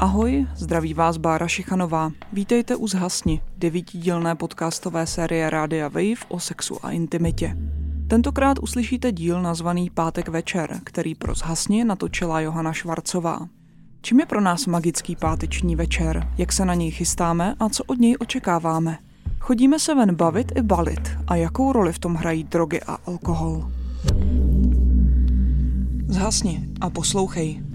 Ahoj, 0.00 0.46
zdraví 0.56 0.94
vás 0.94 1.16
Bára 1.16 1.48
Šichanová. 1.48 2.12
Vítejte 2.32 2.76
u 2.76 2.86
Zhasni, 2.86 3.40
devítidílné 3.58 4.34
podcastové 4.34 5.06
série 5.06 5.50
Rádia 5.50 5.88
Wave 5.88 6.24
o 6.28 6.40
sexu 6.40 6.86
a 6.86 6.90
intimitě. 6.90 7.56
Tentokrát 8.08 8.58
uslyšíte 8.58 9.12
díl 9.12 9.42
nazvaný 9.42 9.90
Pátek 9.90 10.28
večer, 10.28 10.80
který 10.84 11.14
pro 11.14 11.34
Zhasni 11.34 11.84
natočila 11.84 12.40
Johana 12.40 12.72
Švarcová. 12.72 13.48
Čím 14.02 14.20
je 14.20 14.26
pro 14.26 14.40
nás 14.40 14.66
magický 14.66 15.16
páteční 15.16 15.76
večer, 15.76 16.28
jak 16.38 16.52
se 16.52 16.64
na 16.64 16.74
něj 16.74 16.90
chystáme 16.90 17.54
a 17.60 17.68
co 17.68 17.84
od 17.84 17.98
něj 17.98 18.16
očekáváme? 18.20 18.98
Chodíme 19.40 19.78
se 19.78 19.94
ven 19.94 20.14
bavit 20.14 20.52
i 20.56 20.62
balit 20.62 21.10
a 21.26 21.36
jakou 21.36 21.72
roli 21.72 21.92
v 21.92 21.98
tom 21.98 22.14
hrají 22.14 22.44
drogy 22.44 22.80
a 22.86 22.98
alkohol? 23.06 23.70
Zhasni 26.08 26.68
a 26.80 26.90
poslouchej. 26.90 27.69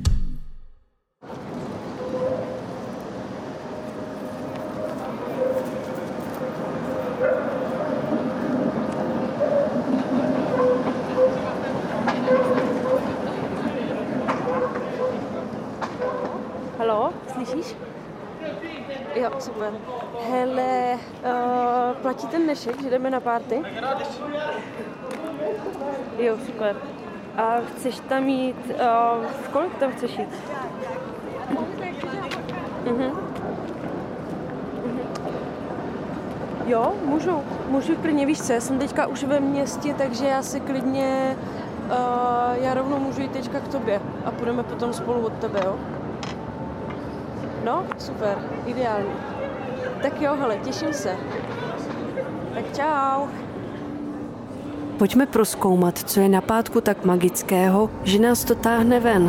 Super. 19.56 19.74
Hele, 20.30 20.94
uh, 21.24 21.96
platí 22.02 22.28
ten 22.28 22.44
dnešek, 22.44 22.82
že 22.84 22.90
jdeme 22.90 23.10
na 23.10 23.20
párty? 23.20 23.64
Jo, 26.18 26.38
super. 26.46 26.76
A 27.38 27.56
chceš 27.68 28.00
tam 28.00 28.28
jít, 28.28 28.58
uh, 28.70 29.26
v 29.44 29.50
kolik 29.50 29.78
tam 29.78 29.92
chceš 29.92 30.18
jít? 30.18 30.30
Mhm. 32.86 33.12
Jo, 36.66 36.94
můžu, 37.06 37.44
můžu 37.68 37.96
klidně, 37.96 38.26
víš 38.26 38.42
co, 38.42 38.54
já 38.54 38.62
jsem 38.62 38.80
teďka 38.80 39.08
už 39.08 39.24
ve 39.24 39.40
městě, 39.40 39.94
takže 39.98 40.26
já 40.26 40.44
si 40.44 40.60
klidně, 40.60 41.38
uh, 41.86 42.64
já 42.64 42.74
rovnou 42.74 43.00
můžu 43.00 43.22
jít 43.22 43.32
teďka 43.32 43.60
k 43.60 43.68
tobě 43.68 44.02
a 44.26 44.32
půjdeme 44.32 44.64
potom 44.64 44.94
spolu 44.94 45.26
od 45.26 45.34
tebe, 45.34 45.60
jo? 45.66 45.76
No, 47.64 47.86
super, 47.98 48.38
ideální. 48.66 49.35
Tak 50.06 50.22
jo, 50.22 50.36
hele, 50.36 50.58
těším 50.58 50.94
se. 50.94 51.18
Tak 52.54 52.76
čau. 52.76 53.28
Pojďme 54.98 55.26
proskoumat, 55.26 55.98
co 55.98 56.20
je 56.20 56.30
na 56.30 56.42
pátku 56.42 56.82
tak 56.82 57.06
magického, 57.06 57.90
že 58.04 58.20
nás 58.20 58.44
to 58.44 58.56
táhne 58.56 59.00
ven. 59.00 59.24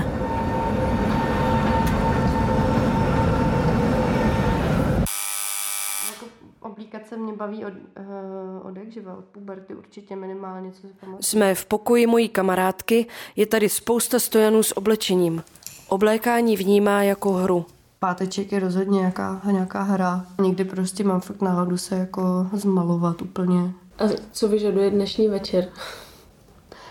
Jako 6.12 6.26
oblíkace 6.60 7.16
mě 7.16 7.32
baví 7.32 7.64
od, 7.64 7.72
uh, 7.72 8.66
od 8.66 8.76
jak 8.76 8.92
živa, 8.92 9.16
od 9.16 9.24
puberty 9.24 9.74
určitě 9.74 10.16
minimálně, 10.16 10.70
co 10.70 10.80
si 10.80 10.86
pamatuju. 11.00 11.22
Jsme 11.22 11.54
v 11.54 11.66
pokoji 11.66 12.06
mojí 12.06 12.28
kamarádky, 12.28 13.06
je 13.36 13.46
tady 13.46 13.68
spousta 13.68 14.18
stojanů 14.18 14.62
s 14.62 14.76
oblečením. 14.76 15.42
Oblékání 15.88 16.56
vnímá 16.56 17.02
jako 17.02 17.32
hru. 17.32 17.66
Páteček 18.06 18.52
je 18.52 18.60
rozhodně 18.60 18.98
nějaká, 18.98 19.40
nějaká 19.52 19.82
hra. 19.82 20.24
Někdy 20.40 20.64
prostě 20.64 21.04
mám 21.04 21.20
fakt 21.20 21.42
náladu 21.42 21.76
se 21.76 21.94
jako 21.94 22.46
zmalovat 22.52 23.22
úplně. 23.22 23.72
A 23.98 24.04
co 24.32 24.48
vyžaduje 24.48 24.90
dnešní 24.90 25.28
večer? 25.28 25.68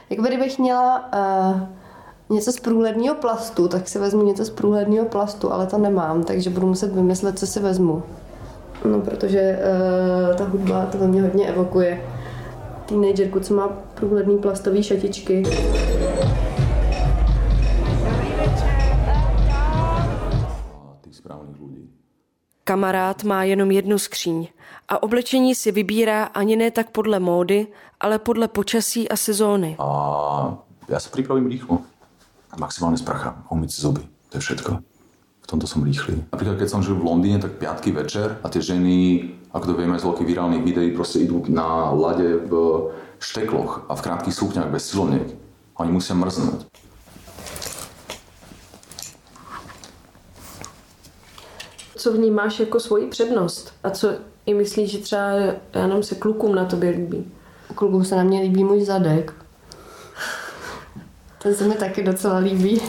Jak 0.10 0.20
kdybych 0.20 0.60
měla 0.60 1.10
uh, 1.14 2.36
něco 2.36 2.52
z 2.52 2.60
průhledného 2.60 3.16
plastu, 3.16 3.68
tak 3.68 3.88
si 3.88 4.00
vezmu 4.00 4.24
něco 4.24 4.46
z 4.46 4.50
průhledného 4.50 5.06
plastu, 5.06 5.54
ale 5.54 5.68
to 5.68 5.78
nemám, 5.78 6.24
takže 6.24 6.50
budu 6.50 6.68
muset 6.68 6.94
vymyslet, 6.94 7.40
co 7.40 7.48
si 7.48 7.60
vezmu. 7.60 8.04
No, 8.86 9.02
protože 9.02 9.60
uh, 10.30 10.36
ta 10.36 10.44
hudba 10.44 10.86
to 10.86 10.98
ve 10.98 11.08
mně 11.08 11.22
hodně 11.22 11.48
evokuje. 11.48 12.02
Teenagerku, 12.86 13.40
co 13.40 13.54
má 13.56 13.68
průhledný 13.94 14.38
plastový 14.38 14.84
šatičky. 14.84 15.44
Kamarád 22.66 23.24
má 23.24 23.44
jenom 23.44 23.72
jednu 23.72 24.00
skříň 24.00 24.48
a 24.90 25.04
oblečení 25.04 25.56
si 25.56 25.72
vybírá 25.72 26.24
ani 26.24 26.56
ne 26.56 26.72
tak 26.72 26.90
podle 26.90 27.20
módy, 27.20 27.68
ale 28.02 28.20
podle 28.20 28.48
počasí 28.48 29.10
a 29.10 29.14
sezóny. 29.14 29.78
A 29.78 29.86
ja 30.90 30.98
sa 30.98 31.14
pripravím 31.14 31.46
rýchlo. 31.46 31.86
Maximálne 32.58 32.98
spracha, 32.98 33.38
umyť 33.54 33.70
si 33.70 33.80
zuby. 33.86 34.02
To 34.34 34.34
je 34.38 34.42
všetko. 34.42 34.72
V 35.46 35.48
tomto 35.48 35.70
som 35.70 35.86
rýchly. 35.86 36.18
Napríklad, 36.34 36.58
keď 36.58 36.70
som 36.74 36.82
žil 36.82 36.98
v 36.98 37.06
Londýne, 37.06 37.38
tak 37.38 37.62
piatky 37.62 37.94
večer 37.94 38.42
a 38.42 38.50
tie 38.50 38.66
ženy, 38.66 39.30
ako 39.54 39.66
to 39.70 39.78
vieme 39.78 40.02
z 40.02 40.06
veľkých 40.10 40.26
virálnych 40.26 40.66
videí, 40.66 40.90
proste 40.90 41.22
idú 41.22 41.46
na 41.46 41.94
lade 41.94 42.50
v 42.50 42.54
štekloch 43.22 43.86
a 43.86 43.94
v 43.94 44.04
krátkých 44.10 44.34
sukňách 44.42 44.74
bez 44.74 44.90
siloniek. 44.90 45.38
Oni 45.78 45.94
musia 45.94 46.18
mrznúť. 46.18 46.66
Co 52.06 52.14
vnímáš 52.14 52.60
jako 52.60 52.80
svoji 52.80 53.08
přednost? 53.08 53.74
A 53.84 53.90
co 53.90 54.10
i 54.46 54.54
myslíš, 54.54 54.92
že 54.92 54.98
třeba, 54.98 55.22
nevím, 55.88 56.04
se 56.04 56.16
klukům 56.16 56.56
na 56.56 56.66
tobě 56.66 56.90
líbí? 56.90 57.32
Klukům 57.76 58.06
se 58.06 58.16
na 58.16 58.24
mě 58.24 58.42
líbí 58.42 58.64
můj 58.64 58.82
zadek. 58.82 59.34
Ten 61.44 61.56
se 61.56 61.68
mi 61.68 61.74
taky 61.74 62.04
docela 62.04 62.38
líbí. 62.38 62.82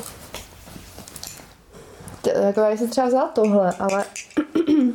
Jako 2.42 2.60
já 2.60 2.70
jsem 2.70 2.88
třeba 2.88 3.06
vzala 3.06 3.28
tohle, 3.28 3.72
ale 3.78 4.04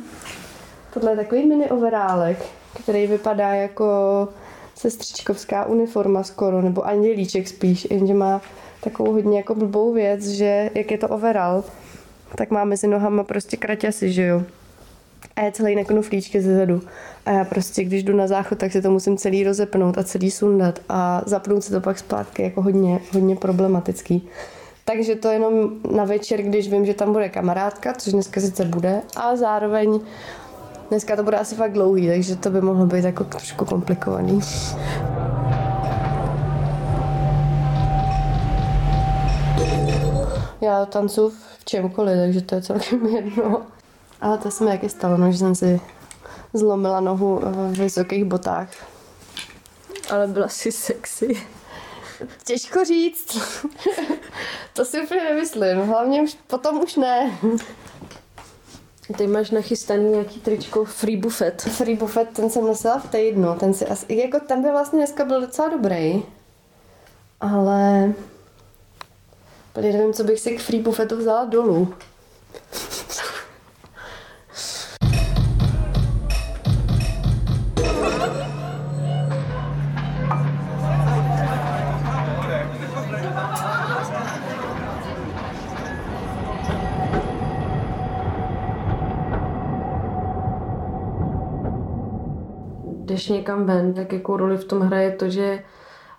tohle 0.94 1.12
je 1.12 1.16
takový 1.16 1.46
mini 1.46 1.70
overálek, 1.70 2.46
který 2.82 3.06
vypadá 3.06 3.48
jako 3.48 4.28
sestřičkovská 4.74 5.64
uniforma 5.64 6.22
skoro, 6.22 6.62
nebo 6.62 6.86
andělíček 6.86 7.48
spíš, 7.48 7.86
jenže 7.90 8.14
má 8.14 8.40
takovou 8.80 9.12
hodně 9.12 9.38
jako 9.38 9.54
blbou 9.54 9.92
věc, 9.92 10.26
že 10.26 10.70
jak 10.74 10.90
je 10.90 10.98
to 10.98 11.08
overall, 11.08 11.64
tak 12.36 12.50
má 12.50 12.64
mezi 12.64 12.86
nohama 12.86 13.24
prostě 13.24 13.56
kraťasy, 13.56 14.12
že 14.12 14.26
jo. 14.26 14.42
A 15.36 15.40
je 15.40 15.52
celý 15.52 15.76
na 15.76 15.84
knuflíčky 15.84 16.40
ze 16.40 16.56
zadu. 16.56 16.82
A 17.26 17.30
já 17.30 17.44
prostě, 17.44 17.84
když 17.84 18.02
jdu 18.02 18.16
na 18.16 18.26
záchod, 18.26 18.58
tak 18.58 18.72
si 18.72 18.82
to 18.82 18.90
musím 18.90 19.16
celý 19.16 19.44
rozepnout 19.44 19.98
a 19.98 20.04
celý 20.04 20.30
sundat 20.30 20.78
a 20.88 21.22
zapnout 21.26 21.64
si 21.64 21.72
to 21.72 21.80
pak 21.80 21.98
zpátky 21.98 22.42
jako 22.42 22.62
hodně, 22.62 23.00
hodně 23.12 23.36
problematický. 23.36 24.28
Takže 24.84 25.14
to 25.14 25.28
jenom 25.28 25.70
na 25.96 26.04
večer, 26.04 26.42
když 26.42 26.70
vím, 26.70 26.86
že 26.86 26.94
tam 26.94 27.12
bude 27.12 27.28
kamarádka, 27.28 27.92
což 27.92 28.12
dneska 28.12 28.40
sice 28.40 28.64
bude, 28.64 29.02
a 29.16 29.36
zároveň 29.36 30.00
dneska 30.88 31.16
to 31.16 31.22
bude 31.22 31.36
asi 31.36 31.54
fakt 31.54 31.72
dlouhý, 31.72 32.08
takže 32.08 32.36
to 32.36 32.50
by 32.50 32.60
mohlo 32.60 32.86
být 32.86 33.04
jako 33.04 33.24
trošku 33.24 33.64
komplikovaný. 33.64 34.40
Já 40.60 40.86
tancuji 40.86 41.30
v 41.30 41.51
čemkoliv, 41.64 42.16
takže 42.16 42.40
to 42.40 42.54
je 42.54 42.62
celkem 42.62 43.06
jedno. 43.16 43.66
Ale 44.20 44.38
to 44.38 44.50
se 44.50 44.64
mi 44.64 44.70
taky 44.70 44.88
stalo, 44.88 45.16
no, 45.16 45.32
že 45.32 45.38
jsem 45.38 45.54
si 45.54 45.80
zlomila 46.54 47.00
nohu 47.00 47.40
v 47.44 47.78
vysokých 47.78 48.24
botách. 48.24 48.68
Ale 50.10 50.26
byla 50.26 50.48
si 50.48 50.72
sexy. 50.72 51.46
Těžko 52.44 52.84
říct. 52.84 53.38
to 54.74 54.84
si 54.84 55.00
úplně 55.00 55.24
nemyslím. 55.24 55.78
Hlavně 55.78 56.22
už, 56.22 56.36
potom 56.46 56.82
už 56.82 56.96
ne. 56.96 57.38
Ty 59.16 59.26
máš 59.26 59.50
nachystaný 59.50 60.04
nějaký 60.04 60.40
tričko 60.40 60.84
Free 60.84 61.16
Buffet. 61.16 61.62
Free 61.62 61.96
buffet, 61.96 62.28
ten 62.28 62.50
jsem 62.50 62.66
nosila 62.66 62.98
v 62.98 63.10
týdnu. 63.10 63.54
Ten 63.58 63.74
si 63.74 63.86
asi, 63.86 64.14
jako 64.14 64.40
ten 64.40 64.62
by 64.62 64.70
vlastně 64.70 64.98
dneska 64.98 65.24
byl 65.24 65.40
docela 65.40 65.68
dobrý. 65.68 66.22
Ale... 67.40 68.12
Úplně 69.76 69.92
nevím, 69.92 70.12
co 70.12 70.24
bych 70.24 70.40
si 70.40 70.56
k 70.56 70.60
free 70.60 70.80
buffetu 70.80 71.16
vzala 71.16 71.44
dolů. 71.44 71.94
Jdeš 93.04 93.28
někam 93.28 93.66
ven, 93.66 93.94
tak 93.94 94.12
jakou 94.12 94.36
roli 94.36 94.56
v 94.56 94.64
tom 94.64 94.80
hraje 94.80 95.10
to, 95.10 95.30
že, 95.30 95.64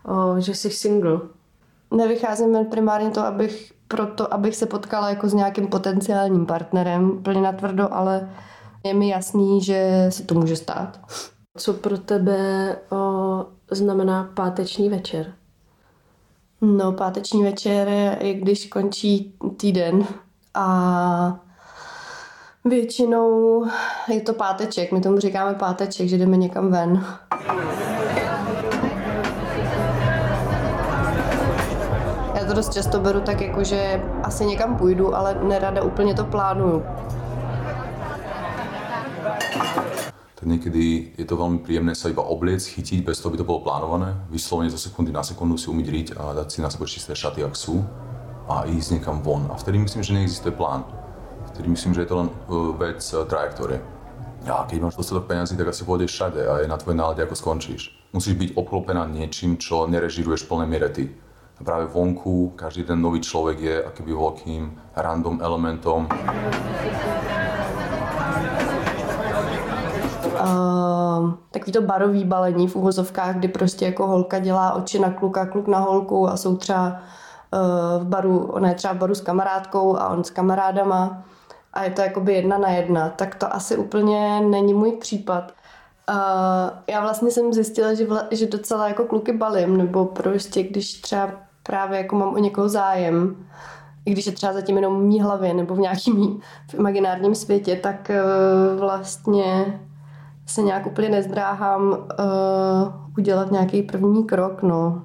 o, 0.06 0.40
že 0.40 0.56
jsi 0.56 0.70
single. 0.70 1.20
Nevycházím 1.96 2.54
ven 2.54 2.66
primárně 2.66 3.10
to, 3.10 3.26
abych 3.26 3.74
proto, 3.88 4.34
abych 4.34 4.56
se 4.56 4.66
potkala 4.66 5.10
jako 5.10 5.30
s 5.30 5.34
nějakým 5.34 5.68
potenciálním 5.68 6.46
partnerem, 6.46 7.24
plně 7.24 7.42
natvrdo, 7.42 7.94
ale 7.94 8.30
je 8.84 8.94
mi 8.94 9.10
jasný, 9.10 9.62
že 9.62 10.06
se 10.10 10.24
to 10.24 10.36
může 10.36 10.56
stát. 10.56 11.00
Co 11.58 11.74
pro 11.74 11.98
tebe 11.98 12.76
o, 12.92 13.46
znamená 13.72 14.32
páteční 14.34 14.90
večer? 14.90 15.34
No, 16.62 16.92
páteční 16.92 17.44
večer 17.44 17.88
je, 17.88 18.34
když 18.34 18.68
končí 18.68 19.36
týden 19.58 20.08
a 20.54 21.40
Většinou 22.66 23.66
je 24.08 24.22
to 24.22 24.34
páteček, 24.34 24.92
my 24.92 25.02
tomu 25.02 25.20
říkáme 25.20 25.54
páteček, 25.54 26.08
že 26.08 26.18
jdeme 26.18 26.38
někam 26.38 26.72
ven. 26.72 27.06
To 32.54 32.62
dost 32.62 32.74
často 32.74 33.00
beru 33.00 33.22
tak 33.22 33.42
jako, 33.42 33.64
že 33.64 34.02
asi 34.24 34.46
někam 34.46 34.78
půjdu, 34.78 35.16
ale 35.16 35.38
nerada 35.44 35.84
úplně 35.84 36.14
to 36.14 36.24
plánuju. 36.24 36.84
Tak 40.36 40.52
niekedy 40.52 41.16
je 41.18 41.26
to 41.26 41.40
veľmi 41.40 41.64
príjemné 41.64 41.96
sa 41.96 42.12
iba 42.12 42.20
obliec, 42.20 42.62
chytiť, 42.68 43.02
bez 43.02 43.24
toho 43.24 43.32
by 43.32 43.38
to 43.40 43.48
bolo 43.48 43.64
plánované. 43.64 44.12
Vyslovene 44.30 44.70
zo 44.70 44.78
sekundy 44.78 45.16
na 45.16 45.24
sekundu 45.24 45.58
si 45.58 45.72
umyť 45.72 45.88
riť 45.88 46.08
a 46.20 46.36
dať 46.36 46.48
si 46.52 46.60
na 46.62 46.70
sebe 46.70 46.86
čisté 46.86 47.16
šaty, 47.16 47.48
ak 47.48 47.56
sú 47.56 47.80
a 48.52 48.68
ísť 48.68 49.00
niekam 49.00 49.24
von. 49.24 49.48
A 49.50 49.56
vtedy 49.56 49.80
myslím, 49.80 50.04
že 50.04 50.14
neexistuje 50.14 50.52
plán. 50.52 50.84
Vtedy 51.56 51.72
myslím, 51.72 51.96
že 51.96 52.04
je 52.04 52.10
to 52.12 52.20
len 52.20 52.30
uh, 52.30 52.76
vec 52.76 53.00
uh, 53.16 53.24
trajektórie. 53.24 53.80
A 54.46 54.68
keď 54.68 54.84
máš 54.84 55.00
dostatok 55.00 55.32
peňazí, 55.32 55.56
tak 55.56 55.72
asi 55.72 55.88
pôjdeš 55.88 56.12
všade 56.12 56.44
a 56.44 56.54
je 56.60 56.68
na 56.68 56.76
tvojej 56.76 57.00
nálade, 57.00 57.24
ako 57.24 57.40
skončíš. 57.40 57.96
Musíš 58.12 58.36
byť 58.36 58.50
obklopená 58.60 59.08
niečím, 59.08 59.56
čo 59.56 59.88
nerežiruješ 59.88 60.44
v 60.44 60.50
plnej 60.52 60.68
miere 60.68 60.92
ty. 60.92 61.08
Práve 61.62 61.86
vonku 61.86 62.54
každý 62.56 62.84
ten 62.84 63.02
nový 63.02 63.22
človek 63.22 63.60
je 63.60 63.84
akýby 63.86 64.14
veľkým 64.14 64.62
random 64.96 65.38
elementom. 65.42 66.10
Uh, 70.34 71.34
takový 71.52 71.72
to 71.72 71.82
barový 71.82 72.24
balení 72.26 72.68
v 72.68 72.76
uvozovkách, 72.76 73.36
kdy 73.36 73.48
prostě 73.48 73.86
jako 73.86 74.08
holka 74.08 74.40
dělá 74.40 74.74
oči 74.74 75.00
na 75.00 75.10
kluka, 75.10 75.46
kluk 75.46 75.68
na 75.68 75.80
holku 75.80 76.30
a 76.30 76.38
jsou 76.38 76.58
třeba 76.58 76.88
uh, 76.90 78.04
v 78.04 78.06
baru, 78.08 78.38
ona 78.40 78.70
je 78.70 78.76
třeba 78.76 78.94
v 78.94 78.98
baru 78.98 79.16
s 79.16 79.22
kamarádkou 79.22 79.98
a 79.98 80.10
on 80.10 80.24
s 80.24 80.30
kamarádama 80.30 81.24
a 81.74 81.84
je 81.84 81.92
to 81.92 82.02
jakoby 82.02 82.34
jedna 82.34 82.58
na 82.58 82.70
jedna, 82.70 83.10
tak 83.10 83.36
to 83.36 83.54
asi 83.54 83.78
úplně 83.78 84.42
není 84.42 84.74
můj 84.74 84.92
případ. 84.92 85.52
Já 86.88 87.02
vlastně 87.02 87.32
jsem 87.32 87.54
zjistila, 87.54 87.94
že, 87.94 88.06
vla, 88.06 88.24
že 88.32 88.48
docela 88.48 88.88
jako 88.88 89.04
kluky 89.04 89.34
balím, 89.34 89.78
nebo 89.78 90.06
prostě 90.06 90.64
když 90.64 91.02
třeba 91.02 91.30
právě 91.64 91.98
jako 91.98 92.16
mám 92.16 92.34
o 92.34 92.38
někoho 92.38 92.70
zájem, 92.70 93.36
i 94.06 94.12
když 94.12 94.26
je 94.26 94.32
třeba 94.32 94.54
zatím 94.54 94.76
jenom 94.76 95.00
v 95.00 95.04
mý 95.04 95.22
hlavě 95.22 95.54
nebo 95.54 95.76
v 95.76 95.80
nějakým 95.80 96.42
v 96.70 96.74
imaginárním 96.74 97.36
světě, 97.36 97.76
tak 97.76 98.12
uh, 98.12 98.80
vlastně 98.80 99.80
se 100.46 100.62
nějak 100.62 100.86
úplně 100.86 101.10
nezdráhám 101.10 101.90
uh, 101.90 101.98
udělat 103.18 103.52
nějaký 103.52 103.82
první 103.82 104.24
krok, 104.24 104.62
no. 104.64 105.02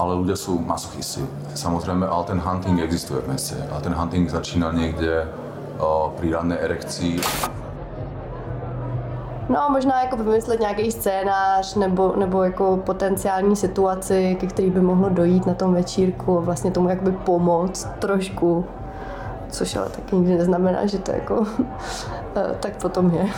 Ale 0.00 0.16
ľudia 0.16 0.32
sú 0.32 0.56
masochisti. 0.56 1.20
Samozrejme, 1.52 2.08
ale 2.08 2.24
ten 2.24 2.40
hunting 2.40 2.80
existuje 2.80 3.20
v 3.20 3.36
meste. 3.36 3.56
Ale 3.68 3.84
ten 3.84 3.92
hunting 3.92 4.24
začína 4.32 4.72
niekde 4.72 5.28
uh, 5.28 6.08
pri 6.16 6.32
rannej 6.32 6.56
erekcii. 6.56 7.20
No 9.50 9.68
možná 9.70 10.02
jako 10.02 10.16
vymyslet 10.16 10.60
nějaký 10.60 10.92
scénář 10.92 11.74
nebo, 11.74 12.14
nebo 12.16 12.42
jako 12.42 12.76
potenciální 12.76 13.56
situaci, 13.56 14.36
ke 14.40 14.46
který 14.46 14.70
by 14.70 14.80
mohlo 14.80 15.08
dojít 15.08 15.46
na 15.46 15.54
tom 15.54 15.74
večírku 15.74 16.38
a 16.38 16.40
vlastně 16.40 16.70
tomu 16.70 16.88
jakoby 16.88 17.12
pomoct 17.12 17.88
trošku. 17.98 18.64
Což 19.50 19.76
ale 19.76 19.88
taky 19.88 20.16
nikdy 20.16 20.38
neznamená, 20.38 20.86
že 20.86 20.98
to 20.98 21.12
jako 21.12 21.46
tak 22.60 22.76
potom 22.76 23.14
je. 23.14 23.28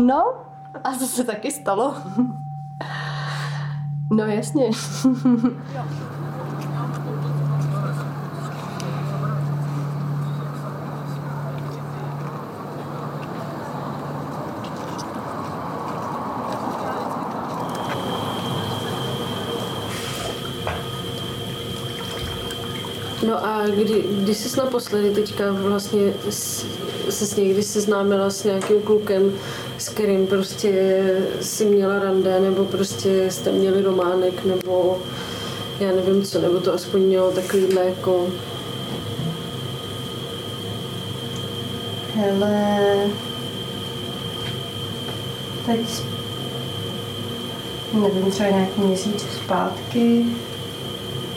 No, 0.00 0.34
a 0.84 0.92
to 0.98 1.06
se 1.06 1.24
taky 1.24 1.50
stalo. 1.50 1.94
No 4.12 4.24
jasně. 4.24 4.70
No 23.26 23.46
a 23.46 23.66
kdy, 23.66 24.04
když 24.22 24.36
jsi 24.36 24.58
naposledy 24.58 25.10
teďka 25.10 25.52
vlastně 25.52 26.12
se 27.10 27.26
s 27.26 27.36
někdy 27.36 27.62
seznámila 27.62 28.30
s 28.30 28.44
nějakým 28.44 28.82
klukem, 28.82 29.32
s 29.80 29.88
kterým 29.88 30.26
prostě 30.26 31.02
si 31.40 31.64
měla 31.64 31.98
rande, 31.98 32.40
nebo 32.40 32.64
prostě 32.64 33.30
jste 33.30 33.52
měli 33.52 33.82
románek, 33.82 34.44
nebo 34.44 34.98
já 35.80 35.92
nevím 35.92 36.22
co, 36.22 36.40
nebo 36.40 36.60
to 36.60 36.74
aspoň 36.74 37.00
mělo 37.00 37.30
takovýhle 37.30 37.84
jako 37.84 38.28
Hele, 42.14 42.78
teď 45.66 45.80
nevím, 47.92 48.30
třeba 48.30 48.48
nějaký 48.48 48.80
měsíc 48.80 49.26
zpátky 49.44 50.24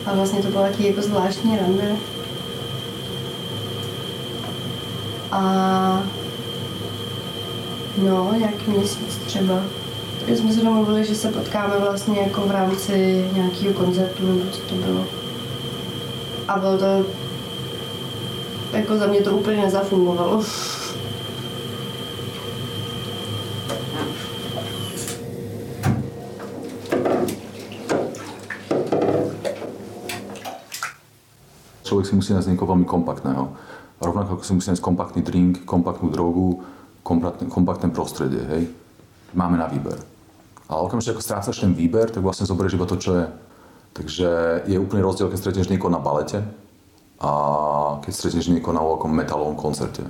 a 0.05 0.15
vlastně 0.15 0.41
to 0.41 0.47
bylo 0.47 0.63
taky 0.63 0.87
jako 0.87 1.01
zvláštní 1.01 1.57
rande. 1.57 1.95
A 5.31 6.03
no, 7.97 8.33
nějaký 8.37 8.71
měsíc 8.71 9.17
třeba. 9.25 9.61
Takže 10.19 10.37
jsme 10.37 10.53
se 10.53 10.61
domluvili, 10.61 11.05
že 11.05 11.15
se 11.15 11.31
potkáme 11.31 11.79
vlastně 11.79 12.19
jako 12.19 12.41
v 12.41 12.51
rámci 12.51 13.25
nějakého 13.33 13.73
koncertu, 13.73 14.27
nebo 14.27 14.49
co 14.51 14.61
to 14.61 14.75
bylo. 14.75 15.05
A 16.47 16.59
bylo 16.59 16.77
to 16.77 17.05
jako 18.73 18.97
za 18.97 19.07
mě 19.07 19.21
to 19.21 19.31
úplně 19.31 19.57
nezafungovalo. 19.57 20.43
Človek 31.83 32.09
si 32.09 32.15
musí 32.15 32.33
nájsť 32.33 32.49
niekoho 32.49 32.73
veľmi 32.73 32.89
kompaktného. 32.89 33.53
Rovnako 34.01 34.41
ako 34.41 34.43
si 34.43 34.53
musí 34.57 34.67
nájsť 34.73 34.81
kompaktný 34.81 35.21
drink, 35.21 35.61
kompaktnú 35.61 36.09
drogu, 36.09 36.65
kompaktné, 37.03 37.45
kompaktné 37.51 37.87
prostredie, 37.91 38.43
hej. 38.47 38.63
Máme 39.35 39.59
na 39.59 39.67
výber. 39.67 39.99
Ale 40.71 40.87
okamžite 40.87 41.13
ako 41.13 41.21
strácaš 41.21 41.61
ten 41.61 41.75
výber, 41.75 42.09
tak 42.09 42.23
vlastne 42.23 42.47
zoberieš 42.47 42.79
iba 42.79 42.87
to, 42.87 42.97
čo 42.97 43.11
je. 43.19 43.25
Takže 43.93 44.29
je 44.65 44.81
úplný 44.81 45.05
rozdiel, 45.05 45.29
keď 45.29 45.37
stretneš 45.37 45.69
niekoho 45.69 45.93
na 45.93 46.01
balete 46.01 46.41
a 47.21 47.31
keď 48.01 48.11
stretneš 48.13 48.49
niekoho 48.49 48.73
na 48.73 48.81
veľkom 48.81 49.11
metalovom 49.13 49.53
koncerte. 49.53 50.01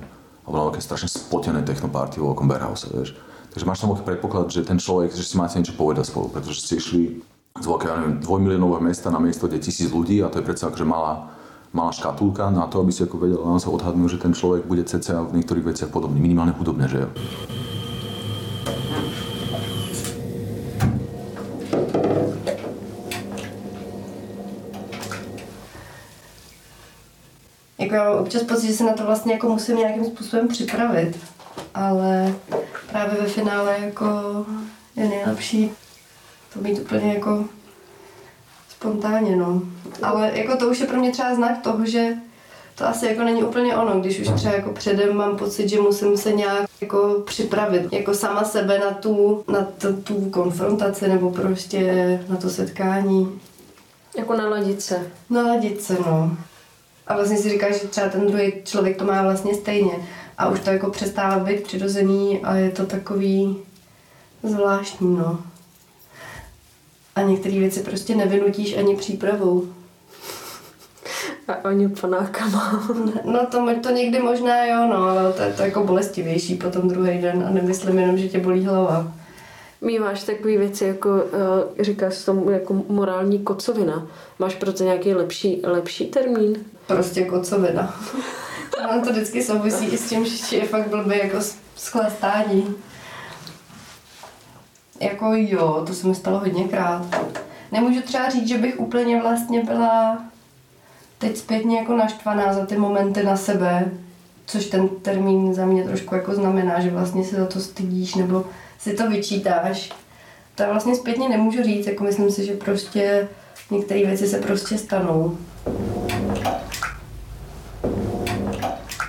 Alebo 0.44 0.56
na 0.56 0.64
veľké 0.72 0.80
strašne 0.80 1.12
spotené 1.12 1.60
technoparty 1.64 2.20
vo 2.20 2.32
veľkom 2.32 2.48
Bearhouse, 2.48 2.88
vieš. 2.88 3.12
Takže 3.52 3.64
máš 3.68 3.80
tam 3.84 3.92
predpoklad, 3.94 4.50
že 4.50 4.66
ten 4.66 4.80
človek, 4.80 5.14
že 5.14 5.24
si 5.24 5.36
máte 5.36 5.60
niečo 5.60 5.76
povedať 5.78 6.10
spolu, 6.10 6.32
pretože 6.32 6.64
ste 6.64 6.80
išli 6.80 7.02
z 7.54 7.66
veľkého, 7.70 7.90
ja 7.92 7.98
neviem, 8.02 8.18
mesta 8.82 9.14
na 9.14 9.22
miesto, 9.22 9.46
kde 9.46 9.62
je 9.62 9.70
tisíc 9.70 9.88
ľudí 9.94 10.18
a 10.24 10.28
to 10.28 10.42
je 10.42 10.48
predsa 10.48 10.68
akože 10.68 10.82
malá, 10.82 11.30
malá 11.74 11.92
škatulka 11.92 12.50
na 12.50 12.66
to, 12.70 12.80
aby 12.80 12.92
si 12.94 13.02
ako 13.02 13.18
vedel 13.18 13.42
naozaj 13.42 13.66
odhadnúť, 13.74 14.10
že 14.14 14.22
ten 14.22 14.30
človek 14.30 14.62
bude 14.62 14.86
cca 14.86 15.26
v 15.26 15.42
niektorých 15.42 15.74
veciach 15.74 15.90
podobný, 15.90 16.22
minimálne 16.22 16.54
hudobne, 16.54 16.86
že 16.86 17.02
jo. 17.02 17.10
Jako 27.78 27.94
já 27.94 28.10
občas 28.10 28.42
pocit, 28.42 28.66
že 28.66 28.72
se 28.72 28.84
na 28.84 28.92
to 28.92 29.04
vlastně 29.04 29.32
jako 29.32 29.48
musím 29.48 29.76
nějakým 29.76 30.04
způsobem 30.04 30.48
připravit, 30.48 31.18
ale 31.74 32.34
právě 32.90 33.20
ve 33.20 33.26
finále 33.28 33.76
jako 33.84 34.06
je 34.96 35.08
nejlepší 35.08 35.70
to 36.54 36.60
mít 36.60 36.78
úplně 36.78 37.14
jako 37.14 37.44
spontánně, 38.76 39.36
no. 39.36 39.62
Ale 40.02 40.30
jako 40.34 40.56
to 40.56 40.68
už 40.68 40.80
je 40.80 40.86
pro 40.86 40.96
mě 40.96 41.12
třeba 41.12 41.34
znak 41.34 41.62
toho, 41.62 41.86
že 41.86 42.14
to 42.74 42.86
asi 42.86 43.06
jako 43.06 43.22
není 43.22 43.44
úplně 43.44 43.76
ono, 43.76 44.00
když 44.00 44.20
už 44.20 44.28
třeba 44.34 44.54
jako 44.54 44.70
předem 44.72 45.16
mám 45.16 45.36
pocit, 45.36 45.68
že 45.68 45.80
musím 45.80 46.16
se 46.16 46.32
nějak 46.32 46.70
jako 46.80 47.22
připravit, 47.26 47.92
jako 47.92 48.14
sama 48.14 48.44
sebe 48.44 48.78
na 48.78 48.90
tu, 48.90 49.44
na 49.48 49.62
tu, 49.78 49.92
tu 49.92 50.30
konfrontaci 50.30 51.08
nebo 51.08 51.30
prostě 51.30 52.20
na 52.28 52.36
to 52.36 52.50
setkání. 52.50 53.40
jako 54.18 54.34
naladit 54.34 54.82
se. 54.82 55.10
Naladit 55.30 55.82
se, 55.82 55.94
no. 55.94 56.36
A 57.06 57.14
vlastně 57.14 57.36
si 57.36 57.48
říkáš, 57.48 57.80
že 57.80 57.88
třeba 57.88 58.08
ten 58.08 58.26
druhý 58.26 58.52
člověk 58.64 58.96
to 58.96 59.04
má 59.04 59.22
vlastně 59.22 59.54
stejně. 59.54 59.92
A 60.38 60.48
už 60.48 60.60
to 60.60 60.70
jako 60.70 60.90
přestává 60.90 61.38
být 61.38 61.62
přirozený 61.62 62.40
a 62.44 62.56
je 62.56 62.70
to 62.70 62.86
takový 62.86 63.56
zvláštní, 64.42 65.16
no. 65.16 65.38
A 67.16 67.22
některé 67.22 67.58
věci 67.58 67.80
prostě 67.80 68.14
nevynutíš 68.14 68.76
ani 68.76 68.96
přípravou. 68.96 69.68
A 71.48 71.68
oni 71.68 71.88
panákama. 71.88 72.88
No 73.24 73.46
to, 73.46 73.80
to 73.82 73.90
někdy 73.90 74.18
možná 74.22 74.64
jo, 74.64 74.86
no, 74.90 74.96
ale 74.96 75.32
to 75.32 75.42
je 75.42 75.52
to 75.52 75.62
jako 75.62 75.84
bolestivější 75.84 76.54
potom 76.54 76.88
druhý 76.88 77.18
den 77.18 77.44
a 77.48 77.50
nemyslím 77.50 77.98
jenom, 77.98 78.18
že 78.18 78.28
tě 78.28 78.38
bolí 78.38 78.64
hlava. 78.64 79.12
Míváš 79.80 80.22
takové 80.22 80.56
věci, 80.58 80.84
jako 80.84 81.08
uh, 81.08 81.20
říkáš 81.80 82.24
tomu 82.24 82.50
jako 82.50 82.82
morální 82.88 83.38
kocovina. 83.38 84.06
Máš 84.38 84.54
pro 84.54 84.72
to 84.72 84.84
nějaký 84.84 85.14
lepší, 85.14 85.60
lepší 85.64 86.06
termín? 86.06 86.56
Prostě 86.86 87.24
kocovina. 87.24 88.00
Mám 88.86 89.00
to 89.04 89.12
vždycky 89.12 89.42
souvisí 89.42 89.86
i 89.86 89.98
s 89.98 90.08
tím, 90.08 90.24
že 90.24 90.56
je 90.56 90.66
fakt 90.66 90.88
blbý 90.88 91.18
jako 91.18 91.38
schlastání. 91.76 92.74
Jako 95.00 95.32
jo, 95.34 95.84
to 95.86 95.94
se 95.94 96.08
mi 96.08 96.14
stalo 96.14 96.38
hodněkrát. 96.38 97.06
Nemůžu 97.72 98.02
třeba 98.02 98.28
říct, 98.28 98.48
že 98.48 98.58
bych 98.58 98.80
úplně 98.80 99.22
vlastně 99.22 99.62
byla 99.62 100.24
teď 101.18 101.36
zpětně 101.36 101.78
jako 101.78 101.96
naštvaná 101.96 102.52
za 102.52 102.66
ty 102.66 102.76
momenty 102.76 103.22
na 103.22 103.36
sebe, 103.36 103.90
což 104.46 104.66
ten 104.66 104.88
termín 104.88 105.54
za 105.54 105.66
mě 105.66 105.84
trošku 105.84 106.14
jako 106.14 106.34
znamená, 106.34 106.80
že 106.80 106.90
vlastně 106.90 107.24
se 107.24 107.36
za 107.36 107.46
to 107.46 107.60
stydíš 107.60 108.14
nebo 108.14 108.44
si 108.78 108.94
to 108.94 109.10
vyčítáš. 109.10 109.92
To 110.54 110.64
vlastně 110.66 110.94
zpětně 110.94 111.28
nemůžu 111.28 111.62
říct, 111.62 111.86
jako 111.86 112.04
myslím 112.04 112.30
si, 112.30 112.46
že 112.46 112.52
prostě 112.52 113.28
některé 113.70 114.06
věci 114.06 114.26
se 114.28 114.38
prostě 114.40 114.78
stanou. 114.78 115.38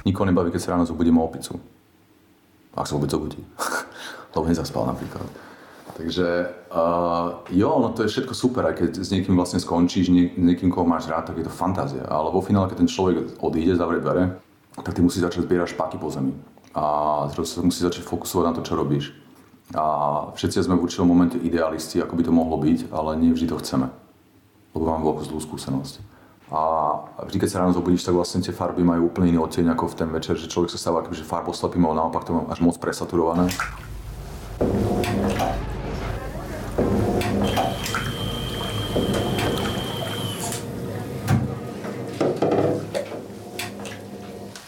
Nikoho 0.06 0.26
nebaví, 0.26 0.54
keď 0.54 0.62
sa 0.62 0.72
ráno 0.78 0.86
zobudím 0.86 1.18
o 1.18 1.26
opicu. 1.26 1.58
Ak 2.78 2.86
sa 2.86 2.94
vôbec 2.94 3.10
zobudí. 3.10 3.42
Lebo 4.38 4.46
nezaspal 4.54 4.86
napríklad. 4.86 5.26
Takže 5.96 6.28
uh, 6.76 7.40
jo, 7.56 7.72
no 7.80 7.88
to 7.96 8.04
je 8.04 8.12
všetko 8.12 8.36
super, 8.36 8.68
aj 8.68 8.84
keď 8.84 8.90
s 9.00 9.16
niekým 9.16 9.32
vlastne 9.32 9.64
skončíš, 9.64 10.12
nie, 10.12 10.28
niekým, 10.36 10.68
koho 10.68 10.84
máš 10.84 11.08
rád, 11.08 11.32
tak 11.32 11.40
je 11.40 11.48
to 11.48 11.54
fantázia. 11.56 12.04
Ale 12.04 12.36
vo 12.36 12.44
finále, 12.44 12.68
keď 12.68 12.84
ten 12.84 12.92
človek 12.92 13.40
odíde, 13.40 13.80
zavrie 13.80 14.04
dvere, 14.04 14.36
tak 14.76 14.92
ty 14.92 15.00
musíš 15.00 15.32
začať 15.32 15.48
zbierať 15.48 15.72
špaky 15.72 15.96
po 15.96 16.12
zemi. 16.12 16.36
A 16.76 16.84
sa 17.32 17.64
musí 17.64 17.80
začať 17.80 18.04
fokusovať 18.04 18.44
na 18.44 18.54
to, 18.60 18.62
čo 18.68 18.76
robíš. 18.76 19.16
A 19.72 19.84
všetci 20.36 20.68
sme 20.68 20.76
v 20.76 20.84
určitom 20.84 21.08
momente 21.08 21.40
idealisti, 21.40 22.04
ako 22.04 22.20
by 22.20 22.24
to 22.28 22.36
mohlo 22.36 22.60
byť, 22.60 22.92
ale 22.92 23.16
nie 23.16 23.32
vždy 23.32 23.56
to 23.56 23.58
chceme. 23.64 23.88
Lebo 24.76 24.84
máme 24.84 25.08
veľkú 25.08 25.24
zlú 25.32 25.40
skúsenosť. 25.40 26.04
A 26.52 26.62
vždy, 27.26 27.40
keď 27.40 27.50
sa 27.50 27.60
ráno 27.64 27.72
zobudíš, 27.72 28.04
tak 28.04 28.20
vlastne 28.20 28.44
tie 28.44 28.52
farby 28.52 28.84
majú 28.84 29.08
úplne 29.08 29.32
iný 29.32 29.48
odtieň 29.48 29.74
ako 29.74 29.96
v 29.96 29.98
ten 29.98 30.10
večer, 30.12 30.36
že 30.36 30.52
človek 30.52 30.70
sa 30.70 30.78
stáva 30.78 31.02
akože 31.08 31.24
farboslepým, 31.24 31.88
ale 31.88 32.04
naopak 32.04 32.28
to 32.28 32.36
má 32.36 32.42
až 32.52 32.60
moc 32.62 32.76
presaturované. 32.78 33.48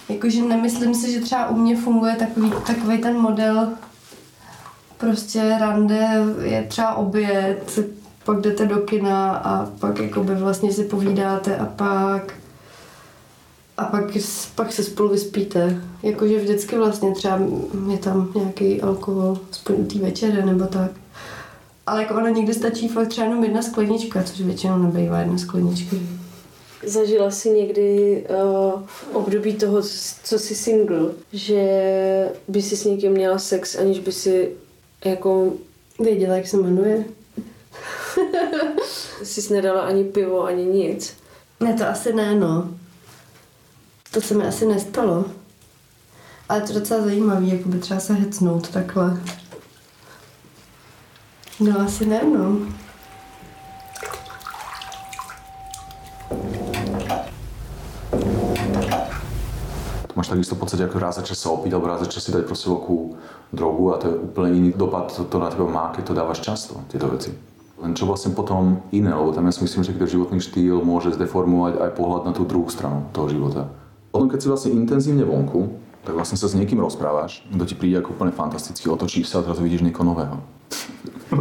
Jakože 0.10 0.42
nemyslím 0.42 0.96
si, 0.96 1.12
že 1.12 1.20
třeba 1.20 1.50
u 1.50 1.56
mě 1.56 1.78
funguje 1.78 2.16
takový, 2.16 2.52
takový 2.68 2.98
ten 2.98 3.18
model 3.18 3.70
prostě 4.98 5.58
rande 5.60 6.08
je 6.44 6.64
třeba 6.64 6.96
oběd, 6.96 7.80
pak 8.26 8.42
jdete 8.42 8.66
do 8.66 8.78
kina 8.78 9.32
a 9.32 9.66
pak 9.80 10.00
jakoby 10.00 10.36
vlastně 10.36 10.74
si 10.74 10.84
povídáte 10.84 11.58
a 11.58 11.66
pak 11.66 12.34
a 13.78 13.86
pak, 13.86 14.04
pak 14.56 14.74
se 14.74 14.84
spolu 14.84 15.10
vyspíte. 15.10 15.82
Jakože 16.04 16.40
vždycky 16.40 16.78
vlastně 16.78 17.12
třeba 17.12 17.40
je 17.92 17.98
tam 17.98 18.32
nějaký 18.36 18.82
alkohol, 18.82 19.40
aspoň 19.52 19.86
té 19.86 20.00
večeře 20.00 20.46
nebo 20.46 20.66
tak. 20.66 20.92
Ale 21.88 22.02
jako 22.02 22.14
ono 22.14 22.28
někdy 22.28 22.54
stačí 22.54 22.88
fakt 22.88 23.08
třeba 23.08 23.28
jenom 23.28 23.44
jedna 23.44 23.62
sklenička, 23.62 24.24
což 24.24 24.42
většinou 24.42 24.78
nebývá 24.78 25.20
jedna 25.20 25.38
sklenička. 25.38 25.96
Zažila 26.84 27.32
jsi 27.32 27.50
někdy 27.50 28.24
uh, 28.30 28.82
období 29.14 29.54
toho, 29.54 29.82
co 30.24 30.40
jsi 30.40 30.56
single, 30.56 31.12
že 31.34 31.62
by 32.48 32.62
si 32.62 32.78
s 32.78 32.86
někým 32.86 33.12
měla 33.12 33.40
sex, 33.40 33.76
aniž 33.76 34.00
by 34.00 34.12
si 34.12 34.52
jako... 35.06 35.54
Věděla, 36.00 36.36
jak 36.36 36.48
se 36.48 36.58
jmenuje? 36.58 37.06
jsi 39.24 39.54
nedala 39.54 39.82
ani 39.82 40.04
pivo, 40.04 40.44
ani 40.44 40.66
nic. 40.66 41.14
Ne, 41.60 41.74
to 41.74 41.88
asi 41.88 42.14
ne, 42.14 42.36
no. 42.36 42.70
To 44.12 44.22
se 44.22 44.34
mi 44.34 44.44
asi 44.44 44.66
nestalo. 44.66 45.26
Ale 46.50 46.62
to 46.62 46.74
je 46.74 46.80
docela 46.80 47.04
zajímavý, 47.04 47.50
jako 47.50 47.70
by 47.70 47.80
třeba 47.80 48.00
se 48.00 48.14
hecnout 48.14 48.70
takhle. 48.70 49.22
No 51.60 51.82
asi 51.82 52.06
ne, 52.06 52.22
no. 52.22 52.70
máš 60.18 60.34
takisto 60.34 60.58
v 60.58 60.62
podstate 60.66 60.84
ako 60.84 60.98
raz 60.98 61.16
za 61.16 61.24
čas 61.24 61.38
sa 61.38 61.54
opiť, 61.54 61.72
alebo 61.72 61.88
raz 61.94 62.02
za 62.02 62.10
čas 62.10 62.26
si 62.26 62.34
dať 62.34 62.50
proste 62.50 62.68
veľkú 62.74 62.98
drogu 63.54 63.84
a 63.94 64.02
to 64.02 64.06
je 64.10 64.16
úplne 64.18 64.50
iný 64.58 64.70
dopad, 64.74 65.14
to, 65.14 65.30
to 65.30 65.38
na 65.38 65.48
teba 65.54 65.70
má, 65.70 65.94
keď 65.94 66.04
to 66.10 66.14
dávaš 66.18 66.42
často, 66.42 66.82
tieto 66.90 67.06
veci. 67.08 67.32
Len 67.78 67.94
čo 67.94 68.10
vlastne 68.10 68.34
potom 68.34 68.82
iné, 68.90 69.14
lebo 69.14 69.30
tam 69.30 69.46
ja 69.46 69.54
si 69.54 69.62
myslím, 69.62 69.86
že 69.86 69.94
ten 69.94 70.10
životný 70.10 70.42
štýl 70.42 70.82
môže 70.82 71.14
zdeformovať 71.14 71.78
aj 71.78 71.92
pohľad 71.94 72.22
na 72.26 72.34
tú 72.34 72.50
druhú 72.50 72.66
stranu 72.74 73.06
toho 73.14 73.30
života. 73.30 73.70
Potom, 74.10 74.26
keď 74.26 74.40
si 74.42 74.48
vlastne 74.50 74.74
intenzívne 74.74 75.22
vonku, 75.22 75.78
tak 76.02 76.18
vlastne 76.18 76.42
sa 76.42 76.50
s 76.50 76.58
niekým 76.58 76.82
rozprávaš, 76.82 77.46
kto 77.54 77.64
ti 77.70 77.78
príde 77.78 78.02
ako 78.02 78.18
úplne 78.18 78.34
fantasticky, 78.34 78.90
otočíš 78.90 79.30
sa 79.30 79.46
a 79.46 79.46
zrazu 79.46 79.62
vidíš 79.62 79.86
niekoho 79.86 80.10
nového. 80.10 80.42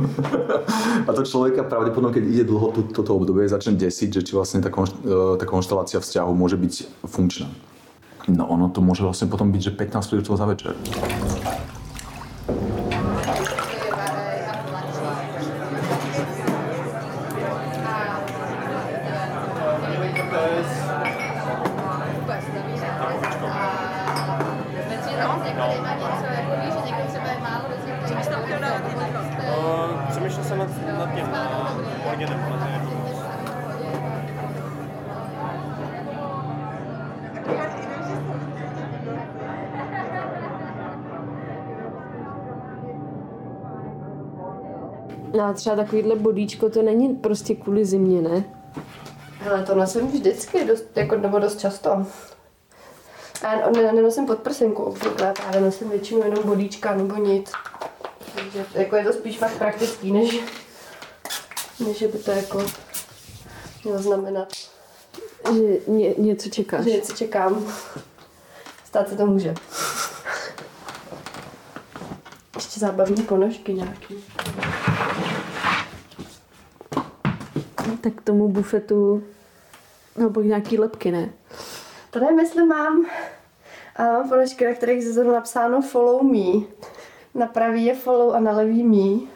a 1.09 1.11
to 1.13 1.23
človeka 1.23 1.65
pravdepodobne, 1.65 2.15
keď 2.15 2.25
ide 2.25 2.45
dlho 2.47 2.73
toto 2.93 3.17
obdobie, 3.17 3.49
začne 3.49 3.77
desiť, 3.77 4.21
že 4.21 4.23
či 4.23 4.33
vlastne 4.37 4.61
tá, 4.61 4.71
konšt, 4.71 4.95
e, 5.03 5.37
tá 5.41 5.47
konštelácia 5.49 5.99
vzťahu 6.01 6.31
môže 6.37 6.57
byť 6.61 7.05
funkčná. 7.07 7.49
No 8.27 8.51
ono 8.51 8.67
to 8.69 8.83
môže 8.83 9.07
vlastne 9.07 9.31
potom 9.31 9.55
byť, 9.55 9.63
že 9.71 9.73
15 9.73 10.11
príležitostí 10.11 10.41
za 10.43 10.47
večer. 10.51 10.75
Přemýšlel 28.07 29.16
jsem 30.57 30.99
nad, 30.99 30.99
nad 30.99 31.15
tím, 31.15 31.27
pohodě 32.03 32.27
nebo 32.27 32.51
na 32.51 32.87
No 45.37 45.45
a 45.45 45.53
třeba 45.53 45.77
takovýhle 45.77 46.17
bodíčko, 46.17 46.71
to 46.71 46.83
není 46.83 47.15
prostě 47.15 47.55
kvůli 47.55 47.85
zimě, 47.85 48.23
ne? 48.23 48.45
Ale 49.51 49.63
to 49.63 49.75
nosím 49.75 50.07
vždycky, 50.07 50.65
dost, 50.65 50.97
jako, 50.97 51.17
nebo 51.17 51.39
dost 51.39 51.61
často. 51.61 51.91
A 53.43 53.71
ne, 53.77 53.93
nenosím 53.93 54.27
podprsenku 54.27 54.83
obvykle, 54.83 55.35
ale 55.49 55.61
nosím 55.61 55.91
většinou 55.91 56.25
jenom 56.25 56.47
bodíčka 56.47 56.95
nebo 56.95 57.17
nic. 57.17 57.53
Takže 58.53 58.67
jako 58.75 58.97
je 58.97 59.05
to 59.05 59.13
spíš 59.13 59.39
fakt 59.39 59.59
praktický, 59.59 60.13
než, 60.13 60.41
než 61.87 62.03
by 62.03 62.19
to 62.19 62.31
jako 62.31 62.67
mělo 63.85 63.99
znamenat. 63.99 64.49
Že 65.55 65.79
ně, 65.87 66.15
něco 66.19 66.49
čekáš. 66.49 66.85
Že 66.85 66.91
něco 66.91 67.13
čekám. 67.13 67.73
Stát 68.85 69.09
se 69.09 69.17
to 69.17 69.27
může. 69.27 69.55
Ještě 72.55 72.81
zábavní 72.81 73.23
ponožky 73.23 73.75
nějaký. 73.75 74.25
tak 78.01 78.23
tomu 78.25 78.49
bufetu 78.49 79.25
nebo 80.17 80.41
nějaký 80.41 80.79
lepky, 80.79 81.11
ne? 81.11 81.33
Tady 82.11 82.35
myslím 82.35 82.69
mám, 82.69 83.07
a 83.97 84.03
mám 84.03 84.29
ponožky, 84.29 84.65
na 84.65 84.75
kterých 84.75 85.05
je 85.05 85.13
zrovna 85.13 85.33
napsáno 85.33 85.83
follow 85.83 86.23
me. 86.23 86.67
Na 87.37 87.47
pravý 87.47 87.85
je 87.85 87.95
follow 87.95 88.35
a 88.35 88.41
na 88.41 88.53
levý 88.53 88.83
me. 88.83 89.27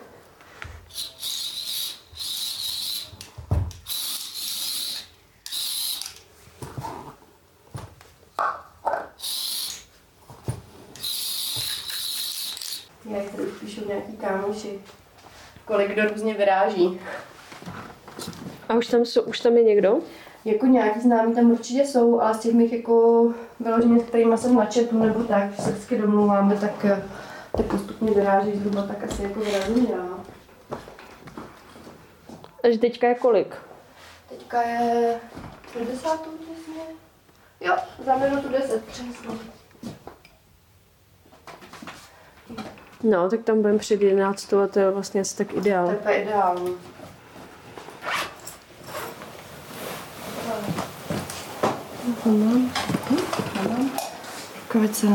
Jak 13.11 13.31
tady 13.37 13.47
píšou 13.61 13.89
nějaký 13.89 14.13
kámoši, 14.13 14.81
kolik 15.65 15.93
kdo 15.93 16.09
různě 16.09 16.35
vyráží. 16.35 17.01
A 18.69 18.75
už 18.75 18.87
tam, 18.87 19.05
jsou, 19.05 19.23
už 19.23 19.41
tam 19.41 19.57
je 19.57 19.65
někdo? 19.65 19.99
Jako 20.45 20.67
nějaký 20.67 21.01
známí 21.01 21.35
tam 21.35 21.51
určitě 21.51 21.87
jsou, 21.87 22.21
ale 22.21 22.35
z 22.35 22.39
těch 22.39 22.55
mých 22.55 22.73
jako 22.73 23.27
vyloženě, 23.61 24.01
s 24.01 24.05
kterými 24.05 24.39
jsem 24.39 24.55
na 24.55 24.65
chatu 24.65 24.99
nebo 24.99 25.25
tak, 25.25 25.57
se 25.57 25.71
vždycky 25.71 25.99
domluváme, 25.99 26.57
tak, 26.57 26.87
tak 27.57 27.67
postupně 27.67 28.11
vyráží 28.11 28.53
zhruba 28.59 28.83
tak 28.83 29.05
asi 29.05 29.23
jako 29.23 29.41
vyrazím 29.41 29.87
já. 29.91 30.07
Takže 32.63 32.79
teďka 32.79 33.09
je 33.09 33.15
kolik? 33.15 33.55
Teďka 34.29 34.63
je 34.63 35.17
do 35.79 35.85
desátou 35.85 36.31
přesně. 36.31 36.83
Jo, 37.61 37.77
za 38.05 38.17
minutu 38.17 38.49
deset 38.49 38.85
přesně. 38.85 39.31
No, 43.03 43.31
tak 43.31 43.43
tam 43.43 43.61
budeme 43.63 43.79
před 43.79 44.03
11 44.03 44.53
a 44.53 44.67
to 44.67 44.79
je 44.79 44.91
vlastně 44.91 45.21
asi 45.21 45.37
tak 45.37 45.49
To 45.49 45.55
je 45.55 45.61
ideál. 45.61 45.97
úplně 45.97 46.17
ideální. 46.17 46.77
Kovic 54.69 54.97
se 54.99 55.07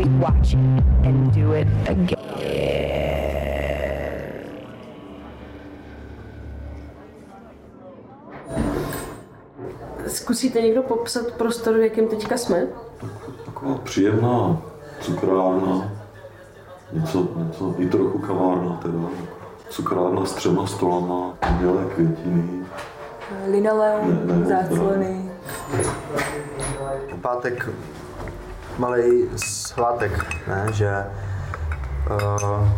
we 0.00 0.08
watch 0.18 0.54
it 0.54 0.58
and 1.04 1.34
do 1.34 1.52
it 1.52 1.68
again. 1.88 2.16
Zkusíte 10.06 10.62
někdo 10.62 10.82
popsat 10.82 11.32
prostor, 11.32 11.74
v 11.74 11.80
jakém 11.80 12.08
teďka 12.08 12.36
jsme? 12.36 12.66
Taková 13.46 13.74
příjemná 13.74 14.62
cukrárna, 15.00 15.92
něco, 16.92 17.28
něco 17.36 17.74
i 17.78 17.88
trochu 17.88 18.18
kavárna 18.18 18.76
teda. 18.82 19.08
Cukrárna 19.68 20.24
s 20.24 20.32
třema 20.32 20.66
stolama, 20.66 21.34
umělé 21.50 21.84
květiny. 21.94 22.64
Linoleum, 23.50 24.26
Ne, 24.26 24.36
ne, 24.36 24.46
záclony. 24.46 25.30
pátek 27.20 27.68
malý 28.78 29.28
svátek, 29.70 30.12
ne, 30.48 30.66
že 30.72 31.06
uh, 32.10 32.68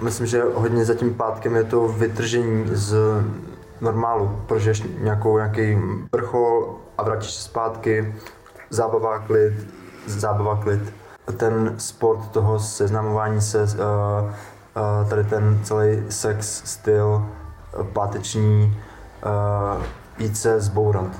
myslím, 0.00 0.26
že 0.26 0.42
hodně 0.54 0.84
za 0.84 0.94
tím 0.94 1.14
pátkem 1.14 1.56
je 1.56 1.64
to 1.64 1.88
vytržení 1.88 2.64
z 2.72 2.96
normálu, 3.80 4.40
prožiješ 4.46 4.82
nějakou, 4.98 5.36
nějaký 5.36 5.78
vrchol 6.12 6.76
a 6.98 7.02
vrátíš 7.02 7.30
se 7.30 7.42
zpátky, 7.42 8.14
zábava, 8.70 9.18
klid, 9.18 9.52
zábava, 10.06 10.56
klid. 10.56 10.94
Ten 11.36 11.74
sport 11.78 12.28
toho 12.30 12.58
seznamování 12.58 13.40
se, 13.40 13.62
uh, 13.62 13.68
uh, 13.68 15.08
tady 15.08 15.24
ten 15.24 15.60
celý 15.62 16.02
sex 16.08 16.62
styl, 16.64 17.06
uh, 17.78 17.86
páteční, 17.86 18.78
uh, 19.76 19.82
jít 20.18 20.36
se 20.36 20.60
zbourat. 20.60 21.10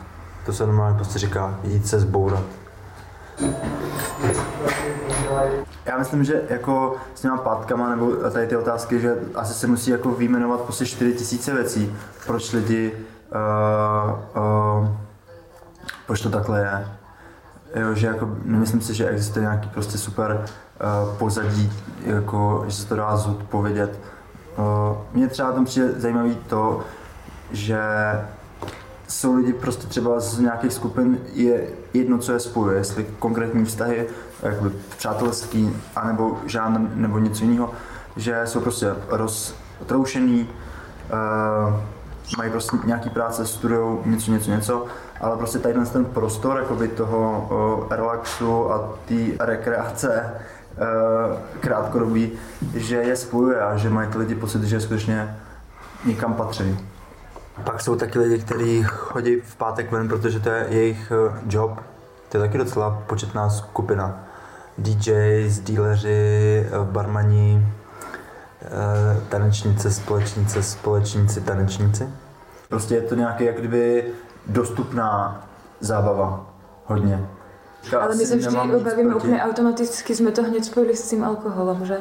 To 0.47 0.53
se 0.53 0.67
normálně 0.67 0.97
prostě 0.97 1.19
říká, 1.19 1.59
jít 1.63 1.89
se 1.89 2.01
zbourat. 2.01 2.62
Já 5.87 5.99
myslím, 5.99 6.25
že 6.25 6.43
jako 6.49 6.97
s 7.15 7.21
těma 7.21 7.37
pátkama 7.37 7.91
nebo 7.91 8.11
tady 8.11 8.47
ty 8.47 8.57
otázky, 8.57 9.01
že 9.01 9.17
asi 9.35 9.55
se 9.55 9.67
musí 9.67 9.91
jako 9.91 10.11
vyjmenovat 10.11 10.61
prostě 10.61 10.87
4 10.87 11.15
tisíce 11.15 11.55
věcí, 11.55 11.97
proč 12.27 12.53
lidi, 12.53 12.93
uh, 13.35 14.43
uh, 14.81 14.89
proč 16.07 16.21
to 16.21 16.31
takhle 16.31 16.61
je. 16.61 16.89
Jo, 17.81 17.95
že 17.95 18.07
jako 18.07 18.29
nemyslím 18.45 18.81
si, 18.81 18.95
že 18.95 19.09
existuje 19.09 19.43
nějaký 19.43 19.69
prostě 19.69 19.99
super 19.99 20.45
uh, 20.45 21.17
pozadí, 21.17 21.73
jako, 22.05 22.65
že 22.67 22.77
se 22.77 22.89
to 22.89 22.97
dá 22.97 23.17
zodpovědět. 23.17 24.01
Uh, 24.59 24.97
mně 25.13 25.29
třeba 25.29 25.53
tam 25.53 25.65
přijde 25.65 25.93
zajímavý 26.01 26.37
to, 26.49 26.81
že 27.51 27.81
jsou 29.13 29.37
lidi 29.37 29.53
prostě 29.53 29.87
třeba 29.87 30.21
z 30.21 30.39
nějakých 30.39 30.73
skupin 30.73 31.19
je 31.33 31.67
jedno, 31.95 32.19
co 32.19 32.33
je 32.33 32.41
spojuje, 32.41 32.79
jestli 32.79 33.07
konkrétní 33.19 33.65
vztahy, 33.65 34.07
jakoby 34.43 34.71
přátelský, 34.99 35.77
anebo 35.97 36.39
žánr, 36.47 36.81
nebo 36.95 37.19
něco 37.19 37.45
jiného, 37.45 37.71
že 38.17 38.43
jsou 38.45 38.61
prostě 38.61 38.95
roztroušený, 39.09 40.49
uh, 40.49 41.75
mají 42.39 42.51
prostě 42.51 42.77
nějaký 42.85 43.11
práce, 43.11 43.47
studují 43.47 43.99
něco, 44.05 44.31
něco, 44.31 44.51
něco, 44.51 44.87
ale 45.21 45.37
prostě 45.37 45.59
tady 45.59 45.75
ten 45.93 46.05
prostor 46.05 46.57
jakoby 46.57 46.89
toho 46.89 47.49
uh, 47.83 47.93
relaxu 47.97 48.73
a 48.73 48.99
té 49.09 49.47
rekreace 49.47 50.33
uh, 50.33 51.39
krátkodobí, 51.61 52.33
že 52.75 52.97
je 52.97 53.17
spojuje 53.17 53.61
a 53.61 53.77
že 53.77 53.91
mají 53.91 54.09
ty 54.09 54.19
lidi 54.19 54.35
pocit, 54.35 54.63
že 54.63 54.81
skutečně 54.81 55.37
někam 56.05 56.35
patří. 56.35 56.92
Pak 57.65 57.81
jsou 57.81 57.97
taky 57.97 58.19
lidi, 58.19 58.39
kteří 58.39 58.83
chodí 58.83 59.41
v 59.41 59.57
pátek 59.57 59.93
ven, 59.93 60.09
protože 60.09 60.41
to 60.41 60.49
je 60.49 60.67
jejich 60.69 61.13
eh, 61.13 61.41
job. 61.49 61.81
To 62.29 62.37
je 62.37 62.41
taky 62.41 62.59
docela 62.59 63.03
početná 63.07 63.51
skupina. 63.51 64.25
DJs, 64.79 65.59
dealeři, 65.59 66.67
eh, 66.67 66.71
barmani, 66.85 67.67
eh, 68.63 69.21
tanečnice, 69.29 69.91
společnice, 69.91 70.63
společníci, 70.63 71.41
tanečníci. 71.41 72.09
Prostě 72.69 72.95
je 72.95 73.03
to 73.03 73.15
nějaký 73.15 73.45
jak 73.45 73.59
kdyby 73.59 74.05
dostupná 74.47 75.43
zábava. 75.81 76.47
Hodně. 76.85 77.29
Já 77.93 77.99
Ale 77.99 78.15
my 78.15 78.27
se 78.27 78.37
vždy 78.37 78.57
obavíme 78.57 79.15
úplně 79.15 79.43
automaticky, 79.43 80.17
jsme 80.17 80.31
to 80.31 80.43
hned 80.43 80.65
spojili 80.65 80.97
s 80.97 81.11
tím 81.11 81.25
alkoholem, 81.25 81.87
že? 81.87 81.99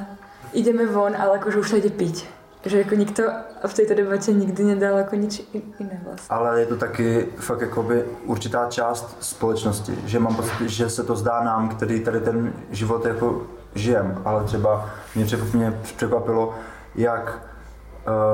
Ideme 0.54 0.86
von, 0.86 1.16
ale 1.16 1.38
akože 1.40 1.60
už 1.60 1.72
jde 1.72 1.90
piť. 1.90 2.30
Že 2.66 2.78
jako 2.78 2.96
nikto 2.96 3.24
v 3.68 3.74
této 3.74 3.94
debatě 3.94 4.34
nikdy 4.34 4.64
nedal 4.64 4.98
jako 4.98 5.16
nič 5.16 5.42
jiné 5.54 6.02
vlastně. 6.06 6.28
Ale 6.30 6.60
je 6.60 6.66
to 6.66 6.78
taky 6.78 7.28
fakt 7.38 7.62
jakoby 7.62 8.04
určitá 8.26 8.66
část 8.70 9.18
společnosti, 9.20 9.98
že 10.06 10.20
mám 10.20 10.36
pocit, 10.36 10.52
že 10.70 10.90
se 10.90 11.04
to 11.04 11.16
zdá 11.16 11.44
nám, 11.44 11.70
který 11.70 12.00
tady 12.00 12.20
ten 12.20 12.54
život 12.72 13.06
jako 13.06 13.42
žijem, 13.76 14.22
ale 14.26 14.44
třeba 14.44 14.90
mě, 15.16 15.26
mě 15.54 15.80
překvapilo, 15.82 16.54
jak 16.96 17.40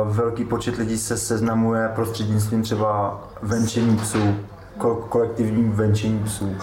uh, 0.06 0.16
velký 0.16 0.46
počet 0.46 0.76
lidí 0.76 0.98
se 0.98 1.18
seznamuje 1.18 1.92
prostřednictvím 1.96 2.64
třeba 2.64 3.22
venčení 3.42 3.98
psů, 3.98 4.36
ko- 4.78 5.02
kolektivním 5.10 5.72
venčení 5.72 6.20
psů. 6.24 6.56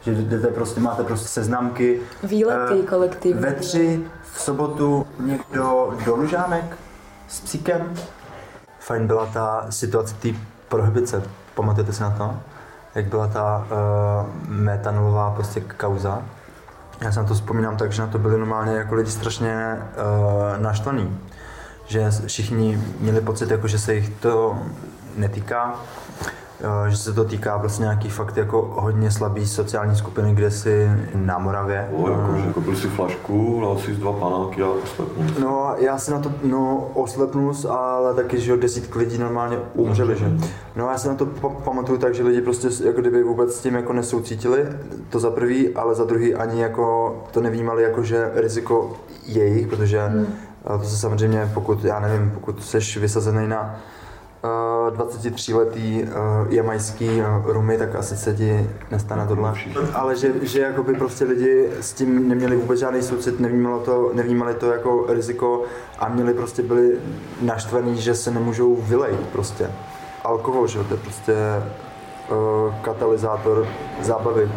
Že 0.00 0.14
jdete 0.14 0.46
prostě, 0.46 0.80
máte 0.80 1.04
prostě 1.04 1.28
seznamky. 1.28 2.00
Výlety 2.22 2.80
eh, 2.82 2.86
kolektivní. 2.86 3.42
Ve 3.42 3.52
tři 3.52 4.04
v 4.32 4.40
sobotu 4.40 5.06
někdo 5.20 5.94
do 6.04 6.16
Lužánek 6.16 6.76
s 7.34 7.40
psíkem, 7.40 7.94
Fajn 8.80 9.06
byla 9.06 9.26
ta 9.26 9.66
situace 9.70 10.14
té 10.14 10.28
prohibice. 10.68 11.22
Pamatujete 11.54 11.92
si 11.92 12.02
na 12.02 12.10
to? 12.10 12.34
Jak 12.94 13.06
byla 13.06 13.26
ta 13.26 13.66
uh, 13.70 14.30
metanolová 14.48 15.30
prostě 15.30 15.60
kauza? 15.60 16.22
Já 17.00 17.12
se 17.12 17.20
na 17.20 17.26
to 17.26 17.34
vzpomínám 17.34 17.76
tak, 17.76 17.92
že 17.92 18.02
na 18.02 18.08
to 18.08 18.18
byli 18.18 18.38
normálně 18.38 18.72
jako 18.72 18.94
lidi 18.94 19.10
strašně 19.10 19.78
uh, 19.78 20.62
naštvaný. 20.62 21.18
Že 21.86 22.10
všichni 22.26 22.82
měli 23.00 23.20
pocit, 23.20 23.50
jako, 23.50 23.68
že 23.68 23.78
se 23.78 23.94
jich 23.94 24.08
to 24.08 24.58
netýká, 25.16 25.74
že 26.88 26.96
se 26.96 27.12
to 27.12 27.24
týká 27.24 27.58
prostě 27.58 27.82
nějaký 27.82 28.08
fakt 28.08 28.36
jako 28.36 28.74
hodně 28.80 29.10
slabý 29.10 29.46
sociální 29.46 29.96
skupiny, 29.96 30.34
kde 30.34 30.50
si 30.50 30.88
na 31.14 31.38
Moravě. 31.38 31.88
O, 31.96 32.10
jako, 32.10 32.36
že 32.36 32.52
koupil 32.52 32.76
si 32.76 32.88
flašku, 32.88 33.60
dal 33.60 33.78
si 33.78 33.92
dva 33.92 34.12
panáky 34.12 34.62
a 34.62 34.66
poslepnul. 34.80 35.26
No, 35.40 35.74
já 35.78 35.98
si 35.98 36.10
na 36.10 36.18
to, 36.18 36.32
no, 36.44 36.90
oslepnul, 36.94 37.54
ale 37.70 38.14
taky, 38.14 38.40
že 38.40 38.50
jo, 38.50 38.56
desítky 38.56 38.98
lidí 38.98 39.18
normálně 39.18 39.56
umřeli, 39.74 40.16
že? 40.16 40.32
No, 40.76 40.90
já 40.90 40.98
si 40.98 41.08
na 41.08 41.14
to 41.14 41.26
pa- 41.26 41.48
pamatuju 41.48 41.98
tak, 41.98 42.14
že 42.14 42.22
lidi 42.22 42.40
prostě 42.40 42.68
jako 42.84 43.00
kdyby 43.00 43.22
vůbec 43.22 43.54
s 43.54 43.60
tím 43.60 43.74
jako 43.74 43.92
nesoucítili, 43.92 44.66
to 45.08 45.18
za 45.18 45.30
prvý, 45.30 45.74
ale 45.74 45.94
za 45.94 46.04
druhý 46.04 46.34
ani 46.34 46.62
jako 46.62 47.16
to 47.30 47.40
nevnímali 47.40 47.82
jako, 47.82 48.02
že 48.02 48.30
riziko 48.34 48.92
jejich, 49.26 49.66
protože 49.66 50.06
hmm. 50.06 50.26
to 50.80 50.84
se 50.84 50.96
samozřejmě, 50.96 51.50
pokud, 51.54 51.84
já 51.84 52.00
nevím, 52.00 52.30
pokud 52.34 52.64
jsi 52.64 53.00
vysazený 53.00 53.48
na 53.48 53.80
23-letý 54.90 56.02
uh, 56.02 56.08
jamajský 56.52 57.08
uh, 57.08 57.26
rumy, 57.44 57.78
tak 57.78 57.94
asi 57.94 58.16
se 58.16 58.34
ti 58.34 58.70
nestane 58.90 59.26
tohle. 59.26 59.54
Ale 59.94 60.16
že, 60.16 60.32
že 60.42 60.60
jakoby 60.60 60.94
prostě 60.94 61.24
lidi 61.24 61.68
s 61.80 61.92
tím 61.92 62.28
neměli 62.28 62.56
vůbec 62.56 62.78
žádný 62.78 63.02
soucit, 63.02 63.40
nevnímalo 63.40 63.80
to, 63.80 64.10
nevnímali 64.14 64.54
to 64.54 64.72
jako 64.72 65.06
riziko 65.08 65.62
a 65.98 66.08
měli 66.08 66.34
prostě 66.34 66.62
byli 66.62 66.98
naštvaní, 67.42 67.96
že 68.00 68.14
se 68.14 68.30
nemůžou 68.30 68.76
vylejt 68.76 69.20
prostě. 69.32 69.70
alkohol, 70.24 70.66
že 70.66 70.84
to 70.84 70.94
je 70.94 71.00
prostě 71.00 71.34
uh, 72.30 72.74
katalyzátor 72.82 73.68
zábavy. 74.02 74.50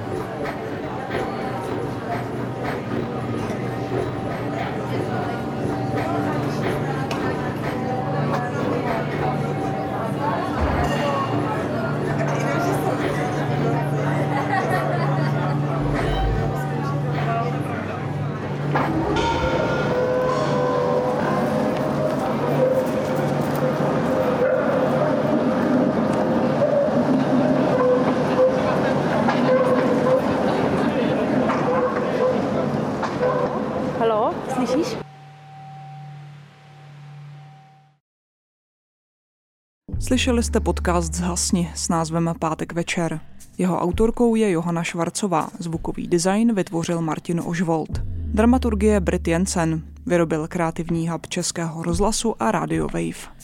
Slyšeli 40.08 40.44
jste 40.44 40.60
podcast 40.60 41.14
Zhasni 41.14 41.72
s 41.76 41.90
názvem 41.90 42.34
Pátek 42.40 42.74
večer. 42.74 43.20
Jeho 43.58 43.80
autorkou 43.80 44.36
je 44.36 44.52
Johana 44.52 44.84
Švarcová, 44.84 45.50
zvukový 45.60 46.08
design 46.08 46.54
vytvořil 46.56 47.02
Martin 47.02 47.42
Ožvold. 47.46 48.02
Dramaturgie 48.34 49.00
Brit 49.00 49.28
Jensen, 49.28 49.82
vyrobil 50.06 50.48
kreativní 50.48 51.10
hub 51.10 51.28
Českého 51.28 51.84
rozhlasu 51.84 52.36
a 52.40 52.52
Radio 52.52 52.88
Wave. 52.88 53.36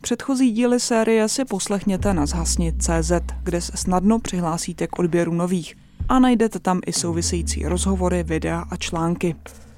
Předchozí 0.00 0.50
díly 0.52 0.80
série 0.80 1.28
si 1.28 1.44
poslechněte 1.44 2.14
na 2.14 2.26
zhasni.cz, 2.26 3.12
kde 3.42 3.60
se 3.60 3.76
snadno 3.76 4.18
přihlásíte 4.18 4.86
k 4.86 4.98
odběru 4.98 5.34
nových 5.34 5.76
a 6.08 6.18
najdete 6.18 6.58
tam 6.58 6.80
i 6.86 6.92
související 6.92 7.66
rozhovory, 7.66 8.22
videa 8.22 8.64
a 8.70 8.76
články. 8.76 9.36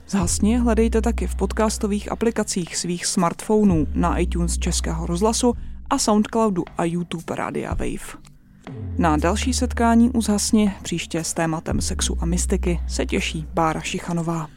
Zhasni 0.09 0.59
hledejte 0.59 1.03
taky 1.03 1.27
v 1.27 1.35
podcastových 1.35 2.13
aplikacích 2.13 2.77
svých 2.77 3.07
smartphonů 3.07 3.87
na 3.95 4.19
iTunes 4.19 4.59
Českého 4.59 5.07
rozhlasu 5.07 5.55
a 5.91 5.99
Soundcloudu 5.99 6.65
a 6.79 6.85
YouTube 6.85 7.37
Radia 7.37 7.75
Wave. 7.75 8.23
Na 8.99 9.17
další 9.17 9.55
setkání 9.55 10.11
u 10.11 10.21
Zhasni 10.21 10.75
příště 10.83 11.25
s 11.25 11.35
tématem 11.35 11.81
sexu 11.81 12.17
a 12.21 12.27
mystiky 12.27 12.81
se 12.89 13.07
těší 13.07 13.47
Bára 13.55 13.81
Šichanová. 13.81 14.49